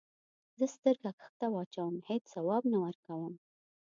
زه 0.57 0.65
سترګې 0.75 1.11
کښته 1.19 1.47
واچوم 1.53 1.95
هیڅ 2.09 2.23
ځواب 2.35 2.63
نه 2.71 2.77
ورکوم. 2.83 3.33